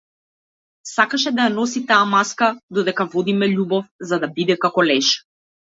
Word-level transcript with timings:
Сакаше 0.91 1.33
да 1.39 1.45
ја 1.47 1.51
носи 1.57 1.83
таа 1.91 2.07
маска 2.15 2.49
додека 2.79 3.09
водиме 3.13 3.53
љубов, 3.55 3.87
за 4.13 4.23
да 4.27 4.33
биде 4.41 4.59
како 4.67 4.91
леш. 4.93 5.15